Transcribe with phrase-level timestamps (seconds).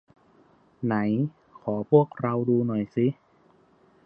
[0.83, 0.95] ไหน
[1.59, 3.05] ขอพวกเราดูหน่อยสิ